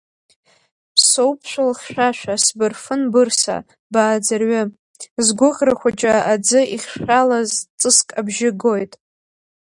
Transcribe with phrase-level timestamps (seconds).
[1.07, 3.57] Соуԥшәыл хьшәашәа, сбырфын бырса,
[3.93, 4.61] бааӡырҩы,
[5.25, 8.93] згәыӷра хәыҷы аӡы ихшәалаз ҵыск абжьы гоит.